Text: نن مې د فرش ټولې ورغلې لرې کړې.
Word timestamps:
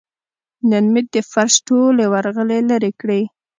نن 0.69 0.85
مې 0.93 1.01
د 1.13 1.15
فرش 1.31 1.53
ټولې 1.67 2.05
ورغلې 2.13 2.59
لرې 2.69 2.91
کړې. 3.01 3.21